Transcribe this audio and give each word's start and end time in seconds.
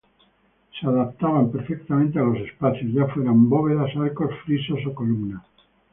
Se 0.79 0.87
adaptaban 0.87 1.51
perfectamente 1.51 2.17
a 2.17 2.23
los 2.23 2.37
espacios, 2.39 2.91
ya 2.91 3.05
fueran 3.13 3.47
bóvedas, 3.47 3.95
arcos, 3.95 4.31
frisos 4.43 4.79
o 4.87 4.95
columnas. 4.95 5.43